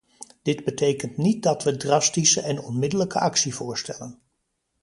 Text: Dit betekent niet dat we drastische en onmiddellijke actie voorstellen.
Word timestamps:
Dit 0.41 0.63
betekent 0.63 1.17
niet 1.17 1.43
dat 1.43 1.63
we 1.63 1.77
drastische 1.77 2.41
en 2.41 2.59
onmiddellijke 2.59 3.19
actie 3.19 3.55
voorstellen. 3.55 4.19